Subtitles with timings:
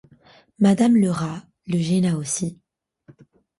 [0.57, 2.59] Madame Lerat le gêna aussi.